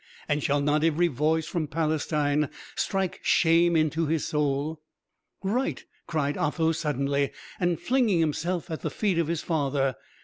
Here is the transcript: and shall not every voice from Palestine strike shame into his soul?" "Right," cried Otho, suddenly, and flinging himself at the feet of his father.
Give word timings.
and 0.27 0.41
shall 0.41 0.59
not 0.59 0.83
every 0.83 1.07
voice 1.07 1.45
from 1.45 1.67
Palestine 1.67 2.49
strike 2.75 3.19
shame 3.21 3.75
into 3.75 4.07
his 4.07 4.25
soul?" 4.25 4.81
"Right," 5.43 5.85
cried 6.07 6.39
Otho, 6.39 6.71
suddenly, 6.71 7.31
and 7.59 7.79
flinging 7.79 8.19
himself 8.19 8.71
at 8.71 8.81
the 8.81 8.89
feet 8.89 9.19
of 9.19 9.27
his 9.27 9.43
father. 9.43 9.95